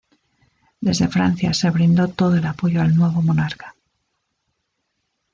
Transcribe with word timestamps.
Desde 0.81 1.07
Francia 1.09 1.53
se 1.53 1.69
brindó 1.69 2.07
todo 2.07 2.35
el 2.35 2.47
apoyo 2.47 2.81
al 2.81 2.95
nuevo 2.95 3.21
monarca. 3.21 3.75